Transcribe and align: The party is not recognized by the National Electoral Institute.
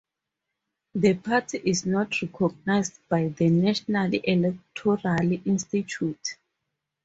The 0.95 1.13
party 1.13 1.61
is 1.63 1.85
not 1.85 2.19
recognized 2.23 3.07
by 3.07 3.27
the 3.27 3.51
National 3.51 4.09
Electoral 4.11 5.31
Institute. 5.45 6.39